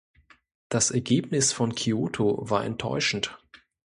Das 0.69 0.89
Ergebnis 0.89 1.53
von 1.53 1.75
Kyoto 1.75 2.39
war 2.49 2.65
enttäuschend. 2.65 3.37